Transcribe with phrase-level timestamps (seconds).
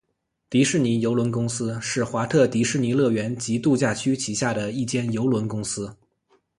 [0.49, 5.95] 迪士尼邮轮公司是华特迪士尼乐园及度假区旗下的一间邮轮公司。